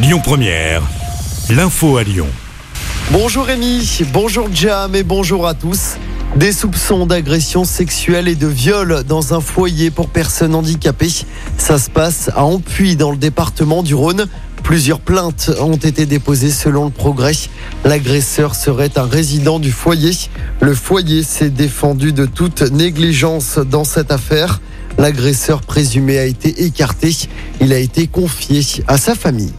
Lyon 0.00 0.20
Première, 0.22 0.82
l'info 1.50 1.96
à 1.96 2.04
Lyon. 2.04 2.28
Bonjour 3.10 3.46
Rémi, 3.46 4.02
bonjour 4.12 4.48
Jam 4.54 4.94
et 4.94 5.02
bonjour 5.02 5.44
à 5.44 5.54
tous. 5.54 5.96
Des 6.36 6.52
soupçons 6.52 7.04
d'agression 7.04 7.64
sexuelle 7.64 8.28
et 8.28 8.36
de 8.36 8.46
viol 8.46 9.02
dans 9.02 9.34
un 9.34 9.40
foyer 9.40 9.90
pour 9.90 10.08
personnes 10.08 10.54
handicapées. 10.54 11.10
Ça 11.56 11.78
se 11.78 11.90
passe 11.90 12.30
à 12.36 12.44
Ampuy 12.44 12.94
dans 12.94 13.10
le 13.10 13.16
département 13.16 13.82
du 13.82 13.96
Rhône. 13.96 14.28
Plusieurs 14.62 15.00
plaintes 15.00 15.50
ont 15.60 15.74
été 15.74 16.06
déposées 16.06 16.52
selon 16.52 16.84
le 16.84 16.92
progrès. 16.92 17.34
L'agresseur 17.84 18.54
serait 18.54 18.96
un 18.98 19.06
résident 19.06 19.58
du 19.58 19.72
foyer. 19.72 20.12
Le 20.60 20.74
foyer 20.74 21.24
s'est 21.24 21.50
défendu 21.50 22.12
de 22.12 22.24
toute 22.24 22.62
négligence 22.70 23.58
dans 23.58 23.84
cette 23.84 24.12
affaire. 24.12 24.60
L'agresseur 24.96 25.60
présumé 25.60 26.18
a 26.18 26.24
été 26.24 26.66
écarté. 26.66 27.16
Il 27.60 27.72
a 27.72 27.78
été 27.78 28.06
confié 28.06 28.64
à 28.86 28.96
sa 28.96 29.16
famille. 29.16 29.52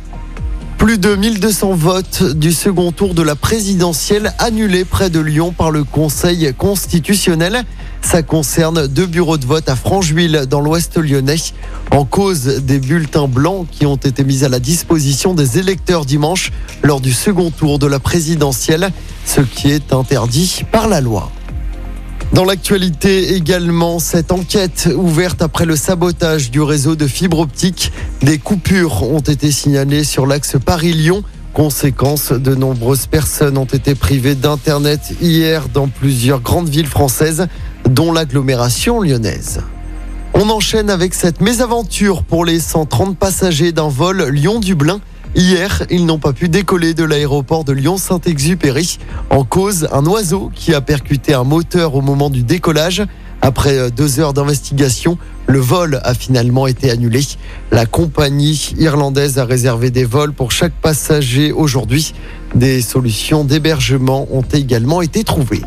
Plus 0.80 0.98
de 0.98 1.14
1200 1.14 1.74
votes 1.74 2.24
du 2.24 2.54
second 2.54 2.94
tour 2.94 3.14
de 3.14 3.22
la 3.22 3.36
présidentielle 3.36 4.34
annulés 4.40 4.86
près 4.86 5.10
de 5.10 5.20
Lyon 5.20 5.52
par 5.52 5.72
le 5.72 5.84
Conseil 5.84 6.54
constitutionnel. 6.58 7.64
Ça 8.02 8.24
concerne 8.24 8.88
deux 8.88 9.06
bureaux 9.06 9.38
de 9.38 9.46
vote 9.46 9.68
à 9.68 9.76
Francheville 9.76 10.46
dans 10.50 10.62
l'ouest 10.62 10.98
lyonnais 10.98 11.36
en 11.92 12.06
cause 12.06 12.46
des 12.46 12.80
bulletins 12.80 13.28
blancs 13.28 13.68
qui 13.70 13.86
ont 13.86 13.98
été 13.98 14.24
mis 14.24 14.46
à 14.46 14.50
la 14.50 14.60
disposition 14.60 15.34
des 15.34 15.60
électeurs 15.60 16.06
dimanche 16.06 16.54
lors 16.82 17.02
du 17.02 17.12
second 17.12 17.52
tour 17.52 17.78
de 17.78 17.86
la 17.86 18.00
présidentielle, 18.00 18.90
ce 19.26 19.42
qui 19.42 19.70
est 19.72 19.92
interdit 19.92 20.64
par 20.72 20.88
la 20.88 21.02
loi. 21.02 21.30
Dans 22.34 22.46
l'actualité 22.46 23.34
également, 23.34 23.98
cette 23.98 24.32
enquête 24.32 24.88
ouverte 24.96 25.42
après 25.42 25.66
le 25.66 25.76
sabotage 25.76 26.52
du 26.52 26.62
réseau 26.62 26.96
de 26.96 27.08
fibre 27.08 27.40
optique, 27.40 27.92
des 28.22 28.38
coupures 28.38 29.02
ont 29.02 29.20
été 29.20 29.52
signalées 29.52 30.04
sur 30.04 30.28
l'axe 30.28 30.56
Paris-Lyon. 30.64 31.24
Conséquence, 31.54 32.32
de 32.32 32.54
nombreuses 32.54 33.08
personnes 33.08 33.58
ont 33.58 33.66
été 33.66 33.96
privées 33.96 34.36
d'Internet 34.36 35.16
hier 35.20 35.70
dans 35.70 35.88
plusieurs 35.88 36.42
grandes 36.42 36.70
villes 36.70 36.86
françaises, 36.86 37.48
dont 37.90 38.14
l'agglomération 38.14 39.02
lyonnaise. 39.02 39.62
On 40.36 40.50
enchaîne 40.52 40.92
avec 40.92 41.16
cette 41.16 41.42
mésaventure 41.42 42.22
pour 42.24 42.46
les 42.46 42.60
130 42.60 43.18
passagers 43.18 43.72
d'un 43.72 43.90
vol 43.90 44.30
Lyon-Dublin. 44.30 45.02
Hier, 45.36 45.84
ils 45.92 46.06
n'ont 46.06 46.18
pas 46.18 46.34
pu 46.34 46.50
décoller 46.50 46.94
de 46.94 47.04
l'aéroport 47.04 47.64
de 47.64 47.72
Lyon-Saint-Exupéry. 47.72 48.98
En 49.30 49.44
cause, 49.44 49.88
un 49.92 50.06
oiseau 50.06 50.52
qui 50.54 50.74
a 50.74 50.82
percuté 50.82 51.34
un 51.34 51.44
moteur 51.44 51.94
au 51.94 52.02
moment 52.02 52.32
du 52.32 52.42
décollage. 52.42 53.04
Après 53.42 53.78
euh, 53.78 53.90
deux 53.90 54.20
heures 54.20 54.34
d'investigation, 54.34 55.18
le 55.48 55.60
vol 55.60 56.02
a 56.04 56.14
finalement 56.14 56.66
été 56.66 56.90
annulé. 56.90 57.22
La 57.72 57.86
compagnie 57.86 58.74
irlandaise 58.78 59.38
a 59.38 59.46
réservé 59.46 59.92
des 59.92 60.04
vols 60.04 60.34
pour 60.34 60.52
chaque 60.52 60.74
passager 60.74 61.52
aujourd'hui. 61.52 62.14
Des 62.56 62.82
solutions 62.82 63.46
d'hébergement 63.46 64.28
ont 64.32 64.42
également 64.42 65.02
été 65.02 65.24
trouvées. 65.24 65.62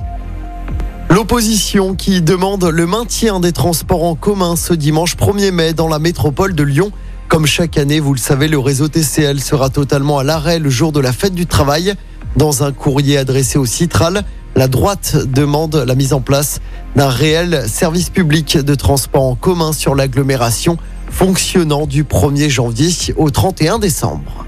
L'opposition 1.09 1.95
qui 1.95 2.21
demande 2.21 2.65
le 2.65 2.87
maintien 2.87 3.39
des 3.39 3.53
transports 3.53 4.05
en 4.05 4.17
commun 4.17 4.57
ce 4.57 4.75
dimanche 4.75 5.17
1er 5.17 5.53
mai 5.53 5.73
dans 5.73 5.89
la 5.89 5.99
métropole 5.99 6.55
de 6.55 6.63
Lyon. 6.63 6.91
Comme 7.33 7.47
chaque 7.47 7.79
année, 7.79 7.99
vous 7.99 8.13
le 8.13 8.19
savez, 8.19 8.47
le 8.47 8.59
réseau 8.59 8.89
TCL 8.89 9.41
sera 9.41 9.71
totalement 9.71 10.19
à 10.19 10.23
l'arrêt 10.23 10.59
le 10.59 10.69
jour 10.69 10.93
de 10.93 11.01
la 11.01 11.15
fête 11.15 11.33
du 11.33 11.47
travail. 11.47 11.95
Dans 12.37 12.63
un 12.63 12.73
courrier 12.73 13.17
adressé 13.17 13.57
au 13.59 13.65
Citral, 13.65 14.25
la 14.55 14.69
droite 14.69 15.17
demande 15.17 15.77
la 15.77 15.95
mise 15.95 16.13
en 16.13 16.21
place 16.21 16.61
d'un 16.95 17.09
réel 17.09 17.65
service 17.67 18.11
public 18.11 18.59
de 18.59 18.75
transport 18.75 19.23
en 19.23 19.35
commun 19.35 19.73
sur 19.73 19.95
l'agglomération 19.95 20.77
fonctionnant 21.11 21.87
du 21.87 22.05
1er 22.05 22.51
janvier 22.51 22.91
au 23.17 23.31
31 23.31 23.79
décembre. 23.79 24.45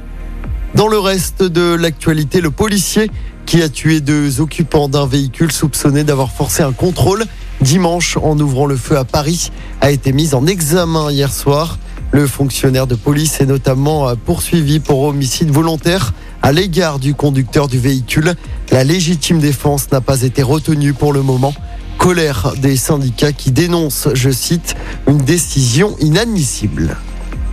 Dans 0.74 0.88
le 0.88 0.98
reste 0.98 1.42
de 1.42 1.74
l'actualité, 1.74 2.42
le 2.42 2.50
policier 2.50 3.10
qui 3.46 3.62
a 3.62 3.70
tué 3.70 4.02
deux 4.02 4.42
occupants 4.42 4.90
d'un 4.90 5.06
véhicule 5.06 5.52
soupçonné 5.52 6.04
d'avoir 6.04 6.30
forcé 6.30 6.62
un 6.62 6.72
contrôle 6.72 7.24
dimanche 7.62 8.18
en 8.18 8.38
ouvrant 8.38 8.66
le 8.66 8.76
feu 8.76 8.98
à 8.98 9.06
Paris 9.06 9.50
a 9.80 9.90
été 9.90 10.12
mis 10.12 10.34
en 10.34 10.46
examen 10.46 11.10
hier 11.10 11.32
soir. 11.32 11.78
Le 12.14 12.28
fonctionnaire 12.28 12.86
de 12.86 12.94
police 12.94 13.40
est 13.40 13.46
notamment 13.46 14.08
euh, 14.08 14.14
poursuivi 14.14 14.78
pour 14.78 15.02
homicide 15.02 15.50
volontaire 15.50 16.14
à 16.42 16.52
l'égard 16.52 17.00
du 17.00 17.12
conducteur 17.12 17.66
du 17.66 17.80
véhicule. 17.80 18.34
La 18.70 18.84
légitime 18.84 19.40
défense 19.40 19.90
n'a 19.90 20.00
pas 20.00 20.22
été 20.22 20.40
retenue 20.40 20.92
pour 20.92 21.12
le 21.12 21.22
moment. 21.22 21.52
Colère 21.98 22.52
des 22.56 22.76
syndicats 22.76 23.32
qui 23.32 23.50
dénoncent, 23.50 24.10
je 24.14 24.30
cite, 24.30 24.76
une 25.08 25.18
décision 25.18 25.96
inadmissible. 25.98 26.96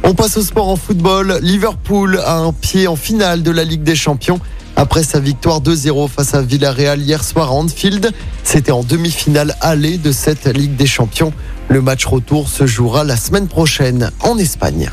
On 0.03 0.13
passe 0.13 0.37
au 0.37 0.43
sport 0.43 0.67
en 0.67 0.75
football. 0.75 1.39
Liverpool 1.41 2.19
a 2.23 2.37
un 2.37 2.53
pied 2.53 2.87
en 2.87 2.95
finale 2.95 3.41
de 3.41 3.49
la 3.49 3.63
Ligue 3.63 3.81
des 3.81 3.95
Champions. 3.95 4.39
Après 4.81 5.03
sa 5.03 5.19
victoire 5.19 5.61
2-0 5.61 6.09
face 6.09 6.33
à 6.33 6.41
Villarreal 6.41 6.99
hier 6.99 7.23
soir 7.23 7.49
à 7.49 7.53
Anfield, 7.53 8.11
c'était 8.43 8.71
en 8.71 8.83
demi-finale 8.83 9.55
allée 9.61 9.99
de 9.99 10.11
cette 10.11 10.47
Ligue 10.47 10.75
des 10.75 10.87
Champions. 10.87 11.33
Le 11.67 11.83
match 11.83 12.03
retour 12.07 12.49
se 12.49 12.65
jouera 12.65 13.03
la 13.03 13.15
semaine 13.15 13.47
prochaine 13.47 14.09
en 14.21 14.39
Espagne. 14.39 14.89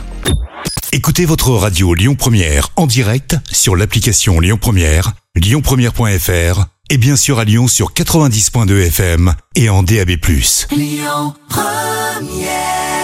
Écoutez 0.93 1.25
votre 1.25 1.53
radio 1.53 1.95
Lyon 1.95 2.17
Première 2.17 2.69
en 2.77 2.87
direct 2.87 3.39
sur 3.51 3.77
l'application 3.77 4.41
Lyon 4.41 4.59
Première, 4.61 5.15
lyonpremière.fr 5.35 6.67
et 6.91 6.99
bien 6.99 7.17
sûr 7.17 7.39
à 7.39 7.45
Lyon 7.45 7.67
sur 7.67 7.95
90.2 7.95 8.89
FM 8.89 9.33
et 9.55 9.71
en 9.71 9.83
DAB+. 9.83 10.11
Lyon 10.71 11.33
Première 11.49 12.98